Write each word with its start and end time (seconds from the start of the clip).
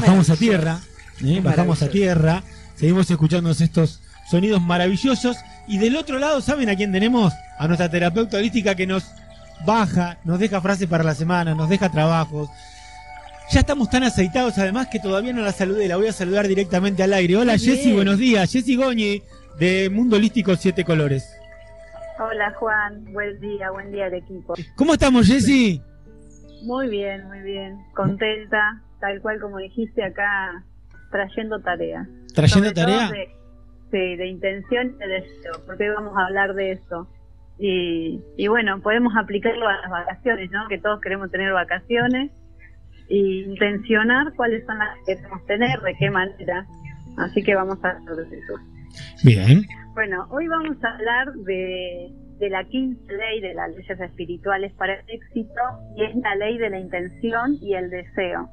bajamos 0.00 0.30
a 0.30 0.36
tierra, 0.36 0.80
¿eh? 1.24 1.40
bajamos 1.42 1.82
a 1.82 1.88
tierra, 1.88 2.42
seguimos 2.74 3.10
escuchando 3.10 3.50
estos 3.50 4.00
sonidos 4.30 4.60
maravillosos 4.62 5.36
y 5.68 5.78
del 5.78 5.96
otro 5.96 6.18
lado, 6.18 6.40
¿saben 6.40 6.68
a 6.70 6.76
quién 6.76 6.92
tenemos? 6.92 7.32
A 7.58 7.66
nuestra 7.66 7.90
terapeuta 7.90 8.38
holística 8.38 8.74
que 8.74 8.86
nos 8.86 9.04
baja, 9.66 10.18
nos 10.24 10.38
deja 10.38 10.60
frases 10.60 10.88
para 10.88 11.04
la 11.04 11.14
semana, 11.14 11.54
nos 11.54 11.68
deja 11.68 11.90
trabajos. 11.90 12.48
Ya 13.50 13.60
estamos 13.60 13.90
tan 13.90 14.04
aceitados 14.04 14.56
además 14.58 14.88
que 14.88 15.00
todavía 15.00 15.32
no 15.32 15.42
la 15.42 15.52
saludé, 15.52 15.88
la 15.88 15.96
voy 15.96 16.06
a 16.06 16.12
saludar 16.12 16.48
directamente 16.48 17.02
al 17.02 17.12
aire. 17.12 17.36
Hola 17.36 17.58
Jessy, 17.58 17.92
buenos 17.92 18.18
días. 18.18 18.50
Jessy 18.50 18.76
Goñi 18.76 19.22
de 19.58 19.90
Mundo 19.90 20.16
Holístico 20.16 20.56
Siete 20.56 20.84
Colores. 20.84 21.36
Hola 22.18 22.52
Juan, 22.58 23.04
buen 23.12 23.40
día, 23.40 23.70
buen 23.70 23.90
día 23.90 24.06
al 24.06 24.14
equipo. 24.14 24.54
¿Cómo 24.76 24.92
estamos 24.94 25.26
Jessy? 25.26 25.82
Muy 26.62 26.88
bien, 26.88 27.26
muy 27.28 27.40
bien, 27.40 27.78
contenta, 27.94 28.80
tal 29.00 29.20
cual 29.20 29.40
como 29.40 29.58
dijiste 29.58 30.02
acá, 30.04 30.62
trayendo 31.10 31.60
tarea. 31.60 32.06
¿Trayendo 32.34 32.72
tarea? 32.72 33.10
sí, 33.90 34.16
de 34.16 34.26
intención 34.26 34.94
y 34.94 34.98
de 34.98 35.06
deseo, 35.08 35.52
porque 35.66 35.88
vamos 35.90 36.16
a 36.16 36.26
hablar 36.26 36.54
de 36.54 36.72
eso. 36.72 37.08
Y, 37.58 38.22
y 38.36 38.48
bueno, 38.48 38.80
podemos 38.80 39.12
aplicarlo 39.16 39.68
a 39.68 39.80
las 39.80 39.90
vacaciones, 39.90 40.50
¿no? 40.50 40.68
Que 40.68 40.78
todos 40.78 41.00
queremos 41.00 41.30
tener 41.30 41.52
vacaciones 41.52 42.30
y 43.08 43.42
intencionar 43.42 44.32
cuáles 44.34 44.64
son 44.64 44.78
las 44.78 44.96
que 45.04 45.16
queremos 45.16 45.44
tener, 45.46 45.80
de 45.80 45.94
qué 45.98 46.10
manera. 46.10 46.66
Así 47.18 47.42
que 47.42 47.54
vamos 47.54 47.78
a 47.84 47.90
hablar 47.90 48.16
de 48.16 48.38
eso. 48.38 48.54
Bien. 49.24 49.66
Bueno, 49.94 50.26
hoy 50.30 50.46
vamos 50.46 50.82
a 50.84 50.94
hablar 50.94 51.32
de, 51.32 52.10
de 52.40 52.48
la 52.48 52.64
quinta 52.64 53.12
ley 53.12 53.40
de 53.40 53.54
las 53.54 53.70
leyes 53.76 54.00
espirituales 54.00 54.72
para 54.72 54.94
el 54.94 55.04
éxito 55.08 55.60
y 55.94 56.04
es 56.04 56.16
la 56.16 56.34
ley 56.36 56.56
de 56.58 56.70
la 56.70 56.80
intención 56.80 57.56
y 57.60 57.74
el 57.74 57.90
deseo. 57.90 58.48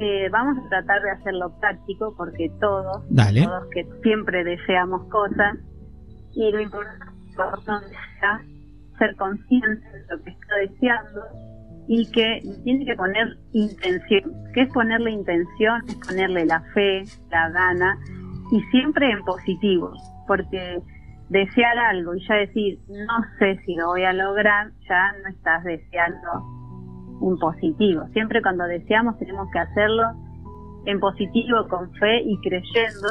Eh, 0.00 0.28
vamos 0.30 0.56
a 0.58 0.68
tratar 0.70 1.02
de 1.02 1.10
hacerlo 1.10 1.54
práctico 1.60 2.14
porque 2.16 2.50
todos, 2.60 3.06
todos 3.08 3.70
que 3.72 3.86
siempre 4.02 4.42
deseamos 4.42 5.06
cosas 5.10 5.56
y 6.32 6.50
lo 6.50 6.60
importante 6.60 7.14
es 7.92 8.98
ser 8.98 9.14
consciente 9.16 9.86
de 9.86 10.06
lo 10.08 10.22
que 10.22 10.30
está 10.30 10.56
deseando 10.56 11.20
y 11.86 12.10
que 12.10 12.40
tiene 12.64 12.86
que 12.86 12.94
poner 12.96 13.36
intención. 13.52 14.32
¿Qué 14.54 14.62
es 14.62 14.72
ponerle 14.72 15.10
intención? 15.10 15.82
Es 15.86 15.96
ponerle 15.96 16.46
la 16.46 16.60
fe, 16.72 17.04
la 17.30 17.50
gana 17.50 17.98
y 18.50 18.60
siempre 18.70 19.10
en 19.10 19.22
positivo, 19.24 19.92
porque 20.26 20.80
desear 21.28 21.78
algo 21.78 22.14
y 22.14 22.26
ya 22.26 22.34
decir 22.36 22.78
no 22.88 23.24
sé 23.38 23.58
si 23.64 23.74
lo 23.74 23.88
voy 23.88 24.04
a 24.04 24.12
lograr, 24.12 24.70
ya 24.88 25.12
no 25.22 25.28
estás 25.30 25.64
deseando 25.64 26.30
un 27.20 27.38
positivo. 27.38 28.06
Siempre 28.12 28.42
cuando 28.42 28.64
deseamos 28.64 29.18
tenemos 29.18 29.48
que 29.52 29.58
hacerlo 29.58 30.04
en 30.86 31.00
positivo, 31.00 31.66
con 31.68 31.90
fe 31.94 32.22
y 32.22 32.38
creyendo 32.40 33.08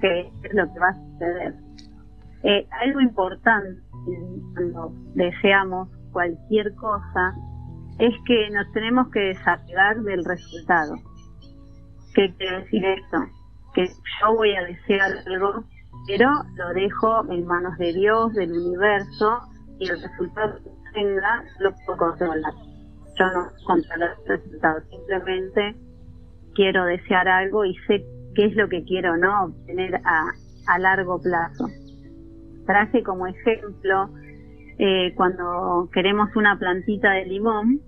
que 0.00 0.20
es 0.42 0.54
lo 0.54 0.72
que 0.72 0.78
va 0.78 0.88
a 0.88 0.94
suceder. 0.94 1.54
Eh, 2.42 2.66
algo 2.82 3.00
importante 3.00 3.80
cuando 4.54 4.92
deseamos 5.14 5.88
cualquier 6.12 6.74
cosa 6.74 7.34
es 7.98 8.14
que 8.26 8.50
nos 8.50 8.70
tenemos 8.72 9.08
que 9.10 9.20
desapegar 9.20 10.00
del 10.02 10.24
resultado. 10.24 10.94
¿Qué 12.14 12.34
quiere 12.36 12.60
decir 12.60 12.84
esto? 12.84 13.18
Que 13.74 13.86
yo 13.86 14.34
voy 14.36 14.54
a 14.54 14.62
desear 14.64 15.10
algo, 15.26 15.64
pero 16.06 16.30
lo 16.56 16.68
dejo 16.74 17.30
en 17.32 17.46
manos 17.46 17.76
de 17.78 17.92
Dios, 17.92 18.32
del 18.34 18.52
universo, 18.52 19.40
y 19.78 19.88
el 19.88 20.00
resultado 20.02 20.58
que 20.62 20.70
tenga 20.92 21.44
lo 21.60 21.72
puedo 21.86 21.98
controlar. 21.98 22.52
Yo 23.18 23.26
no 23.26 23.48
controlo 23.64 24.06
el 24.06 24.38
resultado, 24.38 24.80
simplemente 24.90 25.76
quiero 26.54 26.84
desear 26.84 27.28
algo 27.28 27.64
y 27.64 27.74
sé 27.86 28.04
qué 28.34 28.46
es 28.46 28.56
lo 28.56 28.68
que 28.68 28.84
quiero 28.84 29.16
no 29.16 29.44
obtener 29.44 29.96
a, 30.04 30.26
a 30.66 30.78
largo 30.78 31.20
plazo 31.20 31.66
traje 32.64 33.02
como 33.02 33.26
ejemplo 33.26 34.10
eh, 34.78 35.14
cuando 35.14 35.88
queremos 35.92 36.34
una 36.34 36.58
plantita 36.58 37.12
de 37.12 37.26
limón, 37.26 37.80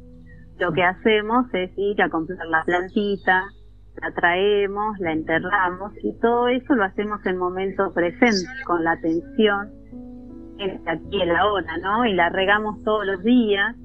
lo 0.58 0.72
que 0.72 0.84
hacemos 0.84 1.46
es 1.52 1.70
ir 1.76 2.00
a 2.00 2.08
comprar 2.08 2.46
la 2.46 2.62
plantita, 2.64 3.44
la 4.00 4.12
traemos, 4.12 4.98
la 4.98 5.12
enterramos 5.12 5.92
y 6.02 6.12
todo 6.20 6.48
eso 6.48 6.74
lo 6.74 6.84
hacemos 6.84 7.24
en 7.26 7.38
momento 7.38 7.92
presente, 7.92 8.46
con 8.66 8.84
la 8.84 8.92
atención 8.92 9.70
aquí 10.86 11.20
en 11.20 11.28
la 11.28 11.46
hora, 11.46 11.76
¿no? 11.78 12.06
Y 12.06 12.14
la 12.14 12.30
regamos 12.30 12.82
todos 12.82 13.06
los 13.06 13.22
días 13.22 13.76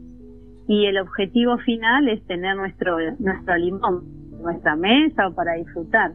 y 0.67 0.85
el 0.85 0.97
objetivo 0.99 1.57
final 1.59 2.07
es 2.07 2.25
tener 2.27 2.55
nuestro, 2.55 2.97
nuestro 3.19 3.57
limón, 3.57 4.03
nuestra 4.41 4.75
mesa 4.75 5.27
o 5.27 5.35
para 5.35 5.53
disfrutar 5.53 6.13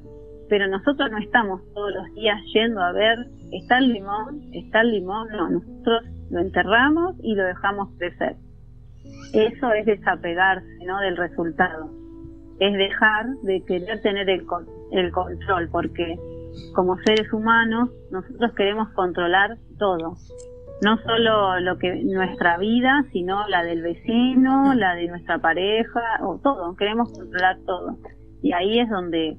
pero 0.49 0.69
nosotros 0.69 1.11
no 1.11 1.19
estamos 1.19 1.61
todos 1.75 1.93
los 1.95 2.15
días 2.15 2.39
yendo 2.53 2.81
a 2.81 2.93
ver, 2.93 3.27
está 3.53 3.79
el 3.79 3.93
limón, 3.93 4.43
está 4.53 4.81
el 4.81 4.93
limón, 4.93 5.29
no, 5.31 5.51
nosotros 5.51 6.05
lo 6.31 6.41
enterramos 6.41 7.17
y 7.23 7.35
lo 7.35 7.45
dejamos 7.45 7.89
crecer. 7.99 8.37
Eso 9.33 9.73
es 9.73 9.87
desapegarse, 9.87 10.67
¿no? 10.85 10.99
Del 11.01 11.17
resultado. 11.17 11.91
Es 12.59 12.73
dejar 12.73 13.27
de 13.43 13.63
querer 13.65 14.01
tener 14.01 14.29
el, 14.31 14.47
el 14.93 15.13
control, 15.13 15.69
porque 15.71 16.19
como 16.75 16.97
seres 17.05 17.33
humanos 17.33 17.91
nosotros 18.11 18.53
queremos 18.55 18.89
controlar 18.91 19.59
todo. 19.79 20.15
No 20.83 20.99
solo 20.99 21.59
lo 21.61 21.79
que 21.79 22.03
nuestra 22.05 22.59
vida, 22.59 23.05
sino 23.13 23.49
la 23.49 23.63
del 23.63 23.83
vecino, 23.83 24.75
la 24.75 24.95
de 24.95 25.09
nuestra 25.09 25.39
pareja, 25.39 26.01
o 26.23 26.39
todo. 26.43 26.77
Queremos 26.77 27.11
controlar 27.13 27.59
todo. 27.67 27.99
Y 28.43 28.53
ahí 28.53 28.79
es 28.79 28.89
donde 28.91 29.39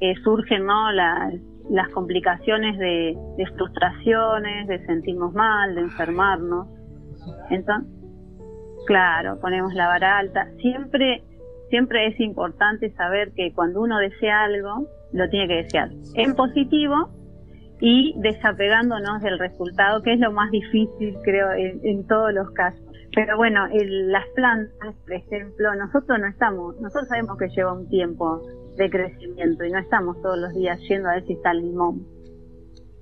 eh, 0.00 0.14
surgen 0.22 0.66
¿no? 0.66 0.92
las 0.92 1.88
complicaciones 1.92 2.78
de, 2.78 3.16
frustraciones, 3.56 4.68
de 4.68 4.86
sentirnos 4.86 5.32
mal, 5.32 5.74
de 5.74 5.80
enfermarnos. 5.82 6.68
Entonces, 7.50 7.90
claro, 8.86 9.40
ponemos 9.40 9.74
la 9.74 9.88
vara 9.88 10.18
alta. 10.18 10.48
Siempre, 10.60 11.24
siempre 11.70 12.06
es 12.06 12.20
importante 12.20 12.90
saber 12.94 13.32
que 13.34 13.52
cuando 13.52 13.80
uno 13.80 13.98
desea 13.98 14.44
algo, 14.44 14.88
lo 15.12 15.28
tiene 15.28 15.48
que 15.48 15.62
desear 15.62 15.90
en 16.14 16.34
positivo 16.34 17.10
y 17.80 18.14
desapegándonos 18.18 19.22
del 19.22 19.38
resultado, 19.38 20.02
que 20.02 20.14
es 20.14 20.20
lo 20.20 20.32
más 20.32 20.50
difícil, 20.50 21.16
creo, 21.22 21.52
en, 21.52 22.06
todos 22.06 22.32
los 22.32 22.50
casos. 22.52 22.80
Pero 23.14 23.36
bueno, 23.36 23.66
las 23.72 24.26
plantas, 24.34 24.94
por 25.02 25.12
ejemplo, 25.12 25.74
nosotros 25.74 26.18
no 26.18 26.26
estamos, 26.26 26.80
nosotros 26.80 27.08
sabemos 27.08 27.36
que 27.38 27.48
lleva 27.48 27.72
un 27.72 27.88
tiempo 27.88 28.42
de 28.76 28.90
crecimiento 28.90 29.64
y 29.64 29.70
no 29.70 29.78
estamos 29.78 30.20
todos 30.22 30.38
los 30.38 30.52
días 30.54 30.78
yendo 30.88 31.08
a 31.08 31.14
ver 31.14 31.26
si 31.26 31.34
está 31.34 31.52
el 31.52 31.62
limón. 31.62 32.06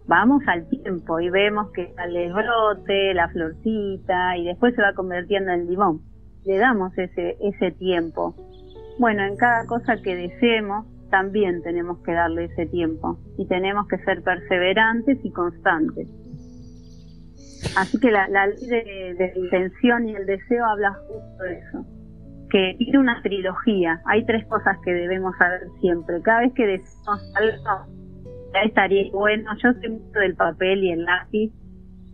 Vamos 0.06 0.42
al 0.46 0.68
tiempo 0.68 1.18
y 1.18 1.30
vemos 1.30 1.70
que 1.72 1.92
sale 1.94 2.26
el 2.26 2.32
brote, 2.32 3.14
la 3.14 3.28
florcita 3.28 4.36
y 4.36 4.44
después 4.44 4.74
se 4.74 4.82
va 4.82 4.92
convirtiendo 4.92 5.50
en 5.50 5.66
limón. 5.66 6.02
Le 6.44 6.58
damos 6.58 6.96
ese, 6.98 7.38
ese 7.40 7.70
tiempo. 7.70 8.34
Bueno, 8.98 9.24
en 9.24 9.36
cada 9.36 9.66
cosa 9.66 9.96
que 10.02 10.14
deseemos 10.14 10.86
también 11.10 11.62
tenemos 11.62 11.98
que 12.04 12.12
darle 12.12 12.44
ese 12.44 12.66
tiempo 12.66 13.18
y 13.38 13.46
tenemos 13.46 13.86
que 13.88 13.98
ser 13.98 14.22
perseverantes 14.22 15.18
y 15.24 15.30
constantes. 15.30 16.08
Así 17.76 17.98
que 17.98 18.10
la, 18.10 18.28
ley 18.28 18.66
de, 18.68 19.14
de 19.14 19.32
intención 19.36 20.08
y 20.08 20.14
el 20.14 20.26
deseo 20.26 20.64
habla 20.64 20.92
justo 20.92 21.44
de 21.44 21.58
eso 21.58 21.86
que 22.54 22.76
tiene 22.78 23.00
una 23.00 23.20
trilogía. 23.20 24.00
Hay 24.06 24.24
tres 24.26 24.46
cosas 24.46 24.78
que 24.84 24.92
debemos 24.92 25.36
saber 25.38 25.62
siempre. 25.80 26.22
Cada 26.22 26.42
vez 26.42 26.52
que 26.54 26.64
decimos 26.64 27.32
algo, 27.34 27.92
ya 28.52 28.60
estaría 28.60 29.10
bueno. 29.10 29.50
Yo 29.60 29.72
soy 29.72 29.90
mucho 29.90 30.20
del 30.20 30.36
papel 30.36 30.84
y 30.84 30.92
el 30.92 31.04
lápiz. 31.04 31.52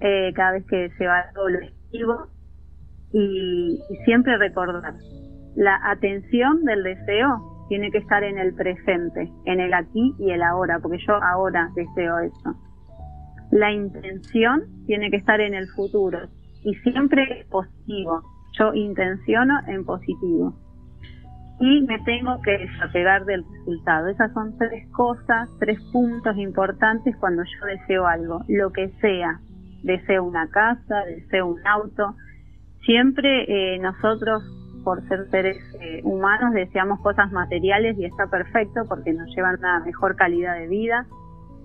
Eh, 0.00 0.32
cada 0.34 0.52
vez 0.52 0.64
que 0.66 0.88
se 0.96 1.06
va 1.06 1.20
algo 1.20 1.46
lo 1.50 1.60
escribo. 1.60 2.28
Y 3.12 3.78
siempre 4.06 4.38
recordar, 4.38 4.94
la 5.56 5.78
atención 5.84 6.64
del 6.64 6.82
deseo 6.82 7.66
tiene 7.68 7.90
que 7.90 7.98
estar 7.98 8.24
en 8.24 8.38
el 8.38 8.54
presente, 8.54 9.30
en 9.44 9.60
el 9.60 9.72
aquí 9.74 10.14
y 10.18 10.30
el 10.30 10.42
ahora, 10.42 10.78
porque 10.80 10.98
yo 11.06 11.14
ahora 11.22 11.70
deseo 11.74 12.18
eso. 12.18 12.54
La 13.50 13.72
intención 13.72 14.64
tiene 14.86 15.10
que 15.10 15.16
estar 15.16 15.40
en 15.40 15.54
el 15.54 15.68
futuro 15.68 16.28
y 16.62 16.74
siempre 16.76 17.40
es 17.40 17.46
positivo 17.46 18.22
yo 18.58 18.74
intenciono 18.74 19.58
en 19.66 19.84
positivo. 19.84 20.54
Y 21.60 21.82
me 21.82 21.98
tengo 22.00 22.40
que 22.40 22.56
desapegar 22.56 23.24
del 23.26 23.44
resultado. 23.44 24.08
Esas 24.08 24.32
son 24.32 24.56
tres 24.56 24.88
cosas, 24.92 25.48
tres 25.58 25.78
puntos 25.92 26.36
importantes 26.38 27.14
cuando 27.18 27.42
yo 27.42 27.66
deseo 27.66 28.06
algo, 28.06 28.42
lo 28.48 28.72
que 28.72 28.88
sea. 29.00 29.40
Deseo 29.82 30.24
una 30.24 30.48
casa, 30.48 31.04
deseo 31.04 31.46
un 31.48 31.66
auto. 31.66 32.14
Siempre 32.84 33.74
eh, 33.74 33.78
nosotros, 33.78 34.42
por 34.84 35.06
ser 35.08 35.28
seres 35.30 35.56
eh, 35.80 36.00
humanos, 36.04 36.52
deseamos 36.54 37.00
cosas 37.00 37.30
materiales 37.32 37.98
y 37.98 38.04
está 38.04 38.26
perfecto 38.26 38.82
porque 38.88 39.12
nos 39.12 39.28
llevan 39.34 39.56
a 39.56 39.58
una 39.58 39.80
mejor 39.84 40.16
calidad 40.16 40.56
de 40.56 40.68
vida 40.68 41.06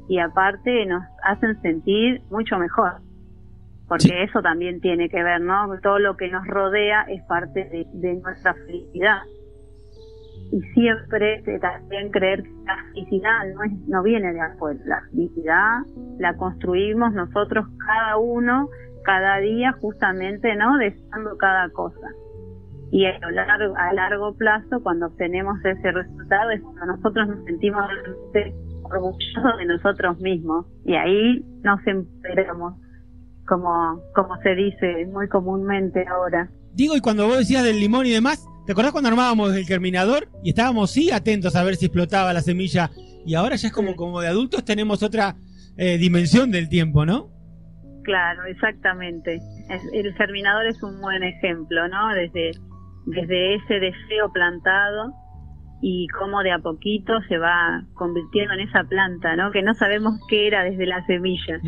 y 0.08 0.20
aparte 0.20 0.86
nos 0.86 1.04
hacen 1.24 1.60
sentir 1.62 2.22
mucho 2.30 2.58
mejor 2.58 3.06
porque 3.88 4.24
eso 4.24 4.42
también 4.42 4.82
tiene 4.82 5.10
que 5.10 5.22
ver, 5.22 5.42
¿no? 5.42 5.70
Todo 5.82 6.00
lo 6.00 6.18
que 6.18 6.30
nos 6.30 6.46
rodea 6.48 7.04
es 7.04 7.22
parte 7.24 7.88
de, 7.94 8.14
nuestra 8.16 8.54
felicidad. 8.54 9.22
y 10.52 10.62
siempre 10.74 11.44
también 11.60 12.12
creer 12.12 12.44
que 12.44 12.50
la 12.66 12.84
felicidad 12.94 13.46
no, 13.54 13.64
es, 13.64 13.72
no 13.88 14.04
viene 14.04 14.34
de 14.34 14.42
afuera, 14.42 14.80
la 14.86 15.02
felicidad 15.10 15.82
la 16.20 16.36
construimos 16.36 17.14
nosotros 17.14 17.66
cada 17.86 18.18
uno, 18.18 18.70
cada 19.04 19.38
día 19.38 19.72
justamente, 19.74 20.56
¿no? 20.56 20.78
Deseando 20.78 21.38
cada 21.38 21.70
cosa. 21.70 22.08
Y 22.96 23.06
a 23.06 23.20
largo, 23.30 23.76
a 23.76 23.92
largo 23.92 24.38
plazo, 24.38 24.82
cuando 24.82 25.08
obtenemos 25.08 25.58
ese 25.66 25.92
resultado, 25.92 26.50
es 26.52 26.62
cuando 26.62 26.86
nosotros 26.86 27.28
nos 27.28 27.44
sentimos 27.44 27.84
orgullosos 28.84 29.58
de 29.60 29.66
nosotros 29.66 30.18
mismos. 30.22 30.66
Y 30.86 30.96
ahí 30.96 31.44
nos 31.62 31.86
empoderamos, 31.86 32.76
como, 33.46 34.00
como 34.16 34.38
se 34.44 34.56
dice 34.56 35.08
muy 35.12 35.28
comúnmente 35.28 36.06
ahora. 36.08 36.50
Digo, 36.72 36.96
y 36.96 37.02
cuando 37.02 37.28
vos 37.28 37.40
decías 37.40 37.66
del 37.66 37.82
limón 37.82 38.06
y 38.06 38.12
demás, 38.12 38.48
¿Te 38.66 38.72
acordás 38.72 38.94
cuando 38.94 39.10
armábamos 39.10 39.56
el 39.56 39.66
germinador 39.66 40.28
y 40.42 40.50
estábamos 40.50 40.90
sí 40.90 41.12
atentos 41.12 41.56
a 41.56 41.64
ver 41.64 41.76
si 41.76 41.86
explotaba 41.86 42.34
la 42.34 42.42
semilla? 42.42 42.90
Y 43.24 43.36
ahora 43.36 43.58
ya 43.58 43.68
es 43.68 43.74
como, 43.74 43.96
como 43.96 44.22
de 44.22 44.28
adultos 44.28 44.66
tenemos 44.66 45.04
otra 45.04 45.36
eh, 45.78 46.00
dimensión 46.00 46.50
del 46.50 46.68
tiempo, 46.68 47.06
¿no? 47.06 47.30
Claro, 48.06 48.46
exactamente. 48.46 49.40
El 49.94 50.14
germinador 50.14 50.68
es 50.68 50.82
un 50.82 51.02
buen 51.02 51.24
ejemplo, 51.24 51.88
¿no? 51.88 52.14
Desde, 52.14 52.52
desde 53.06 53.56
ese 53.56 53.80
deseo 53.80 54.32
plantado 54.34 55.14
y 55.82 56.08
cómo 56.20 56.42
de 56.42 56.52
a 56.52 56.60
poquito 56.60 57.14
se 57.28 57.38
va 57.38 57.86
convirtiendo 57.94 58.54
en 58.54 58.62
esa 58.62 58.84
planta, 58.86 59.36
¿no? 59.36 59.52
Que 59.52 59.62
no 59.62 59.74
sabemos 59.74 60.16
qué 60.30 60.48
era 60.48 60.64
desde 60.64 60.86
la 60.86 61.06
semilla. 61.06 61.60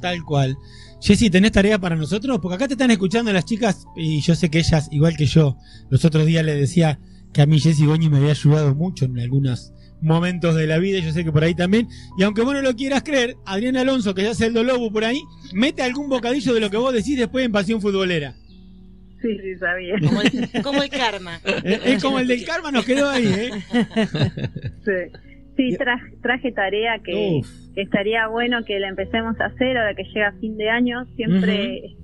tal 0.00 0.22
cual. 0.24 0.56
Jessy, 1.00 1.30
¿tenés 1.30 1.52
tarea 1.52 1.78
para 1.78 1.96
nosotros? 1.96 2.38
Porque 2.40 2.56
acá 2.56 2.68
te 2.68 2.74
están 2.74 2.90
escuchando 2.90 3.32
las 3.32 3.46
chicas 3.46 3.86
y 3.96 4.20
yo 4.20 4.34
sé 4.34 4.50
que 4.50 4.58
ellas, 4.58 4.88
igual 4.92 5.16
que 5.16 5.26
yo, 5.26 5.56
los 5.90 6.04
otros 6.04 6.26
días 6.26 6.44
les 6.44 6.60
decía 6.60 6.98
que 7.32 7.42
a 7.42 7.46
mí 7.46 7.58
Jessy 7.58 7.86
Goñi 7.86 8.08
me 8.10 8.18
había 8.18 8.32
ayudado 8.32 8.74
mucho 8.74 9.06
en 9.06 9.18
algunos 9.18 9.72
momentos 10.02 10.54
de 10.54 10.66
la 10.66 10.78
vida, 10.78 10.98
y 10.98 11.02
yo 11.02 11.12
sé 11.12 11.24
que 11.24 11.32
por 11.32 11.44
ahí 11.44 11.54
también. 11.54 11.88
Y 12.18 12.22
aunque 12.22 12.42
vos 12.42 12.54
no 12.54 12.62
lo 12.62 12.74
quieras 12.74 13.02
creer, 13.02 13.36
Adrián 13.44 13.76
Alonso, 13.76 14.14
que 14.14 14.22
ya 14.22 14.30
hace 14.30 14.46
el 14.46 14.54
lobo 14.54 14.90
por 14.90 15.04
ahí, 15.04 15.20
mete 15.52 15.82
algún 15.82 16.08
bocadillo 16.08 16.54
de 16.54 16.60
lo 16.60 16.70
que 16.70 16.76
vos 16.76 16.92
decís 16.92 17.18
después 17.18 17.44
en 17.44 17.52
Pasión 17.52 17.80
Futbolera. 17.80 18.34
Sí, 19.20 19.38
sí, 19.38 19.56
sabía. 19.56 19.96
Como 20.62 20.82
el, 20.82 20.90
karma. 20.90 21.38
Es, 21.64 22.02
como 22.02 22.18
el 22.18 22.26
del 22.26 22.44
karma, 22.44 22.70
nos 22.70 22.84
quedó 22.84 23.08
ahí, 23.08 23.26
¿eh? 23.26 23.50
Sí. 24.84 25.18
Sí, 25.56 25.76
traje, 26.22 26.52
tarea 26.52 27.00
que, 27.04 27.42
estaría 27.76 28.28
bueno 28.28 28.64
que 28.64 28.80
la 28.80 28.88
empecemos 28.88 29.38
a 29.40 29.46
hacer 29.46 29.76
ahora 29.76 29.94
que 29.94 30.04
llega 30.04 30.32
fin 30.40 30.56
de 30.56 30.70
año. 30.70 31.04
Siempre 31.16 31.96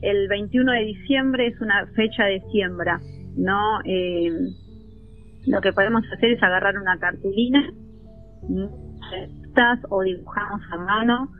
el 0.00 0.28
21 0.28 0.72
de 0.72 0.84
diciembre 0.84 1.48
es 1.48 1.60
una 1.60 1.86
fecha 1.94 2.24
de 2.24 2.40
siembra, 2.50 3.00
¿no? 3.36 3.80
Eh, 3.84 4.30
lo 5.46 5.60
que 5.60 5.72
podemos 5.72 6.02
hacer 6.16 6.32
es 6.32 6.42
agarrar 6.42 6.78
una 6.78 6.98
cartulina 6.98 7.70
o 9.90 10.02
dibujamos 10.02 10.60
a 10.72 10.76
mano 10.78 11.30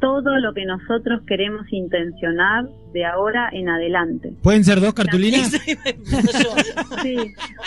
todo 0.00 0.38
lo 0.38 0.54
que 0.54 0.64
nosotros 0.64 1.20
queremos 1.26 1.66
intencionar 1.70 2.64
de 2.92 3.04
ahora 3.04 3.50
en 3.52 3.68
adelante. 3.68 4.32
¿Pueden 4.42 4.64
ser 4.64 4.80
dos 4.80 4.94
cartulinas? 4.94 5.50
sí. 7.02 7.16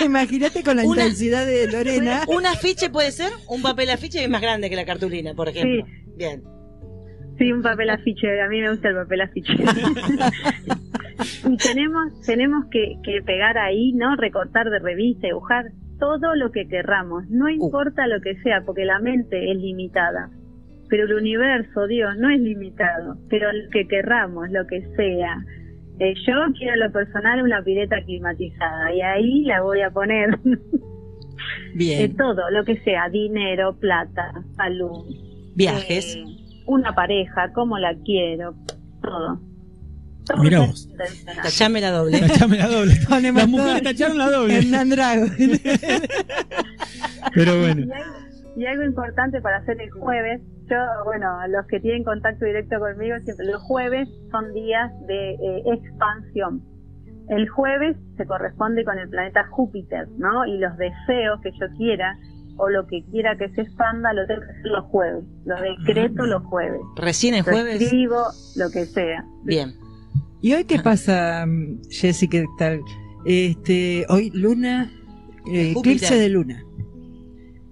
Imagínate 0.03 0.63
con 0.63 0.77
la 0.77 0.83
intensidad 0.83 1.45
de 1.45 1.71
Lorena. 1.71 2.23
¿Un 2.27 2.45
afiche 2.45 2.89
puede 2.89 3.11
ser? 3.11 3.31
Un 3.47 3.61
papel 3.61 3.89
afiche 3.91 4.23
es 4.23 4.29
más 4.29 4.41
grande 4.41 4.69
que 4.69 4.75
la 4.75 4.85
cartulina, 4.85 5.33
por 5.33 5.47
ejemplo. 5.49 5.85
Sí. 5.85 5.91
Bien. 6.17 6.43
Sí, 7.37 7.51
un 7.51 7.61
papel 7.61 7.89
afiche. 7.91 8.41
A 8.41 8.49
mí 8.49 8.61
me 8.61 8.71
gusta 8.71 8.89
el 8.89 8.95
papel 8.95 9.21
afiche. 9.21 9.53
y 11.49 11.57
tenemos, 11.57 12.21
tenemos 12.25 12.65
que, 12.71 12.95
que 13.03 13.21
pegar 13.23 13.57
ahí, 13.57 13.93
¿no? 13.93 14.15
Recortar 14.15 14.69
de 14.69 14.79
revista, 14.79 15.27
dibujar 15.27 15.65
todo 15.99 16.35
lo 16.35 16.51
que 16.51 16.67
querramos. 16.67 17.23
No 17.29 17.45
uh. 17.45 17.49
importa 17.49 18.07
lo 18.07 18.21
que 18.21 18.35
sea, 18.41 18.63
porque 18.65 18.85
la 18.85 18.99
mente 18.99 19.51
es 19.51 19.57
limitada 19.57 20.29
pero 20.93 21.05
el 21.05 21.13
universo, 21.15 21.87
Dios, 21.87 22.15
no 22.19 22.29
es 22.29 22.39
limitado, 22.39 23.17
pero 23.27 23.51
lo 23.51 23.67
que 23.71 23.87
querramos, 23.87 24.51
lo 24.51 24.67
que 24.67 24.79
sea. 24.95 25.43
Eh, 25.97 26.13
yo 26.27 26.33
quiero 26.55 26.75
lo 26.75 26.91
personal 26.91 27.41
una 27.41 27.63
pileta 27.63 27.99
climatizada 28.03 28.93
y 28.93 29.01
ahí 29.01 29.41
la 29.45 29.63
voy 29.63 29.81
a 29.81 29.89
poner. 29.89 30.37
Bien. 31.73 31.99
Eh, 31.99 32.13
todo, 32.15 32.47
lo 32.51 32.63
que 32.63 32.79
sea, 32.81 33.09
dinero, 33.09 33.75
plata, 33.79 34.33
salud. 34.55 35.03
Viajes. 35.55 36.15
Eh, 36.15 36.25
una 36.67 36.93
pareja, 36.93 37.51
cómo 37.53 37.79
la 37.79 37.95
quiero, 38.05 38.53
todo. 39.01 39.41
Mira 40.43 40.59
vos. 40.59 40.87
Tachame 41.41 41.81
la 41.81 41.89
doble. 41.89 42.19
Tachame 42.19 42.57
la 42.57 42.67
doble. 42.67 42.93
Las 43.09 43.47
mujeres 43.47 43.81
tacharon 43.81 44.19
la 44.19 44.29
doble. 44.29 44.59
Hernán 44.59 44.91
Drago. 44.91 45.25
Pero 47.33 47.59
bueno. 47.59 47.87
Y 48.55 48.65
algo 48.65 48.83
importante 48.83 49.41
para 49.41 49.57
hacer 49.57 49.81
el 49.81 49.89
jueves, 49.91 50.41
yo, 50.69 50.77
bueno, 51.05 51.27
los 51.47 51.65
que 51.67 51.79
tienen 51.79 52.03
contacto 52.03 52.45
directo 52.45 52.79
conmigo, 52.79 53.17
siempre 53.23 53.45
los 53.47 53.61
jueves 53.63 54.07
son 54.31 54.53
días 54.53 54.91
de 55.07 55.31
eh, 55.31 55.63
expansión. 55.73 56.61
El 57.29 57.49
jueves 57.49 57.97
se 58.17 58.25
corresponde 58.25 58.83
con 58.83 58.99
el 58.99 59.09
planeta 59.09 59.47
Júpiter, 59.49 60.07
¿no? 60.17 60.45
Y 60.45 60.57
los 60.59 60.77
deseos 60.77 61.39
que 61.41 61.51
yo 61.51 61.67
quiera 61.77 62.17
o 62.57 62.69
lo 62.69 62.85
que 62.85 63.03
quiera 63.11 63.35
que 63.37 63.49
se 63.49 63.61
expanda 63.61 64.13
lo 64.13 64.27
tengo 64.27 64.41
que 64.41 64.51
hacer 64.51 64.71
los 64.71 64.85
jueves. 64.85 65.23
Lo 65.45 65.55
decreto 65.59 66.25
los 66.25 66.43
jueves. 66.43 66.81
¿Recién 66.95 67.33
el 67.33 67.43
jueves? 67.43 67.81
Escribo, 67.81 68.25
lo 68.55 68.69
que 68.69 68.85
sea. 68.85 69.25
Bien. 69.43 69.73
¿Y 70.41 70.53
hoy 70.53 70.65
qué 70.65 70.79
pasa, 70.79 71.45
Jessy? 71.89 72.27
¿Qué 72.27 72.45
tal? 72.59 72.81
Este, 73.25 74.05
hoy 74.09 74.29
luna, 74.33 74.91
eh, 75.51 75.73
eclipse 75.75 76.15
de 76.15 76.29
luna. 76.29 76.63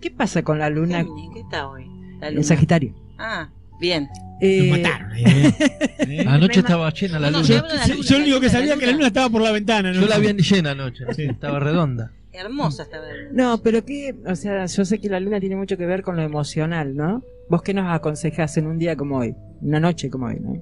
¿Qué 0.01 0.12
pasa 0.12 0.44
con 0.44 0.59
la 0.59 0.69
luna? 0.69 1.06
¿Qué 1.33 1.39
está 1.39 1.68
hoy? 1.68 1.86
En 2.21 2.44
Sagitario. 2.44 2.94
Ah, 3.18 3.50
bien. 3.80 4.09
Eh... 4.42 4.69
mataron 4.71 5.12
¿eh? 5.15 5.53
¿Eh? 6.00 6.25
Anoche 6.27 6.62
estaba 6.62 6.92
llena 6.92 7.19
la 7.19 7.30
luna. 7.30 7.44
yo, 7.44 8.18
lo 8.18 8.24
único 8.24 8.39
que 8.39 8.50
sabía 8.50 8.75
que 8.77 8.88
la 8.88 8.94
luna 8.94 9.07
estaba 9.07 9.30
por 9.30 9.42
la 9.42 9.51
ventana. 9.51 9.92
¿no? 9.92 10.01
Yo 10.01 10.07
la 10.07 10.18
vi 10.18 10.33
llena 10.33 10.71
anoche, 10.71 11.06
estaba 11.18 11.59
redonda. 11.59 12.12
Hermosa 12.33 12.83
estaba. 12.83 13.06
No, 13.31 13.62
pero 13.62 13.86
que, 13.86 14.15
o 14.25 14.36
sea, 14.36 14.65
yo 14.65 14.86
sé 14.86 15.00
que 15.00 15.09
la 15.09 15.19
luna 15.19 15.39
tiene 15.39 15.56
mucho 15.56 15.77
que 15.77 15.86
ver 15.86 16.01
con 16.01 16.15
lo 16.15 16.24
emocional, 16.24 16.95
¿no? 16.95 17.21
¿Vos 17.50 17.62
qué 17.62 17.74
nos 17.74 17.94
aconsejás 17.94 18.57
en 18.57 18.68
un 18.68 18.80
día 18.80 18.95
como 18.95 19.18
hoy? 19.18 19.36
Una 19.62 19.80
noche 19.80 20.09
como 20.09 20.27
hoy, 20.27 20.39
¿no? 20.39 20.53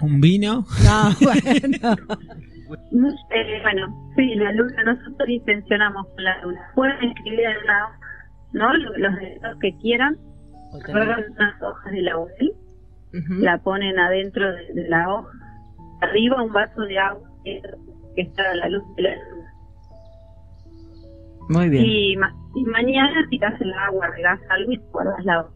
¿Un 0.00 0.20
vino? 0.20 0.64
No, 0.84 1.16
bueno. 1.20 1.96
Eh, 2.72 3.60
bueno, 3.62 4.12
sí, 4.16 4.34
la 4.36 4.52
luna, 4.52 4.84
nosotros 4.84 5.28
intencionamos 5.28 6.06
con 6.06 6.24
la 6.24 6.40
luna. 6.42 6.60
Pueden 6.74 7.10
escribir 7.10 7.40
en 7.40 7.66
la 7.66 7.98
¿no? 8.52 8.72
Los 8.74 9.14
deseos 9.16 9.58
que 9.60 9.76
quieran, 9.78 10.16
agarran 10.84 11.24
unas 11.32 11.62
hojas 11.62 11.92
de 11.92 12.02
laurel, 12.02 12.52
la 13.40 13.58
ponen 13.58 13.98
adentro 13.98 14.52
de, 14.52 14.88
la 14.88 15.12
hoja, 15.12 15.30
arriba 16.00 16.42
un 16.42 16.52
vaso 16.52 16.80
de 16.82 16.98
agua 16.98 17.28
que 17.44 17.60
está 18.16 18.50
a 18.50 18.54
la 18.54 18.68
luz 18.68 18.82
de 18.96 19.02
la 19.02 19.14
luna. 19.14 19.42
Muy 21.48 21.68
bien. 21.68 21.84
Y, 21.84 22.16
mañana 22.66 23.26
tiras 23.30 23.60
el 23.60 23.72
agua, 23.72 24.08
regas 24.08 24.40
algo 24.50 24.72
y 24.72 24.76
guardas 24.92 25.24
la 25.24 25.40
hoja. 25.40 25.52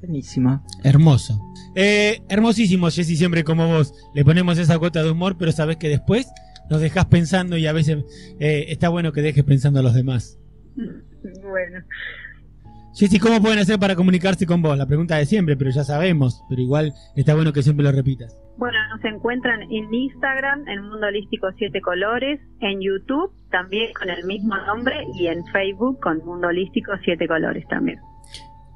Buenísimo. 0.00 0.62
Hermoso. 0.84 1.40
Eh, 1.74 2.20
hermosísimo, 2.28 2.90
Jessy, 2.90 3.16
siempre 3.16 3.44
como 3.44 3.66
vos. 3.66 3.94
Le 4.14 4.24
ponemos 4.24 4.58
esa 4.58 4.78
cuota 4.78 5.02
de 5.02 5.10
humor, 5.10 5.36
pero 5.38 5.52
sabes 5.52 5.76
que 5.78 5.88
después 5.88 6.30
nos 6.70 6.80
dejas 6.80 7.06
pensando 7.06 7.56
y 7.56 7.66
a 7.66 7.72
veces 7.72 8.04
eh, 8.38 8.66
está 8.68 8.88
bueno 8.88 9.12
que 9.12 9.22
dejes 9.22 9.44
pensando 9.44 9.80
a 9.80 9.82
los 9.82 9.94
demás. 9.94 10.38
Bueno. 10.76 11.84
Sí, 12.92 13.18
¿cómo 13.18 13.42
pueden 13.42 13.58
hacer 13.58 13.78
para 13.78 13.94
comunicarse 13.94 14.46
con 14.46 14.62
vos? 14.62 14.78
La 14.78 14.86
pregunta 14.86 15.16
de 15.16 15.26
siempre, 15.26 15.54
pero 15.54 15.70
ya 15.70 15.84
sabemos, 15.84 16.42
pero 16.48 16.62
igual 16.62 16.94
está 17.14 17.34
bueno 17.34 17.52
que 17.52 17.62
siempre 17.62 17.84
lo 17.84 17.92
repitas. 17.92 18.34
Bueno, 18.56 18.78
nos 18.88 19.04
encuentran 19.04 19.60
en 19.70 19.92
Instagram, 19.92 20.66
en 20.66 20.82
Mundo 20.82 21.06
Holístico 21.06 21.48
Siete 21.58 21.82
Colores, 21.82 22.40
en 22.60 22.80
YouTube 22.80 23.30
también 23.50 23.92
con 23.92 24.08
el 24.08 24.24
mismo 24.24 24.56
nombre 24.66 24.96
y 25.18 25.26
en 25.26 25.44
Facebook 25.52 26.00
con 26.00 26.24
Mundo 26.24 26.48
Holístico 26.48 26.92
Siete 27.04 27.28
Colores 27.28 27.66
también. 27.68 27.98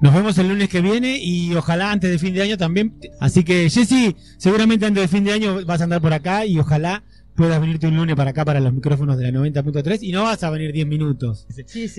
Nos 0.02 0.14
vemos 0.14 0.36
el 0.36 0.48
lunes 0.48 0.68
que 0.68 0.82
viene 0.82 1.18
y 1.18 1.54
ojalá 1.54 1.90
antes 1.90 2.10
de 2.10 2.18
fin 2.18 2.34
de 2.34 2.42
año 2.42 2.58
también. 2.58 2.98
Así 3.20 3.42
que 3.42 3.70
Jessy, 3.70 4.16
seguramente 4.38 4.84
antes 4.84 5.02
de 5.02 5.08
fin 5.08 5.24
de 5.24 5.32
año 5.32 5.64
vas 5.66 5.80
a 5.80 5.84
andar 5.84 6.02
por 6.02 6.12
acá 6.12 6.44
y 6.44 6.58
ojalá 6.58 7.02
puedas 7.34 7.60
venirte 7.60 7.86
un 7.86 7.96
lunes 7.96 8.16
para 8.16 8.30
acá 8.30 8.44
para 8.44 8.60
los 8.60 8.72
micrófonos 8.72 9.16
de 9.18 9.30
la 9.30 9.38
90.3 9.38 9.98
y 10.02 10.12
no 10.12 10.24
vas 10.24 10.42
a 10.42 10.50
venir 10.50 10.72
10 10.72 10.86
minutos. 10.86 11.46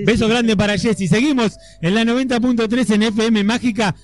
Beso 0.05 0.27
grande 0.27 0.55
para 0.55 0.77
Jessy. 0.77 1.07
Seguimos 1.07 1.57
en 1.81 1.95
la 1.95 2.03
90.3 2.03 2.95
en 2.95 3.03
FM 3.03 3.43
Mágica. 3.43 3.95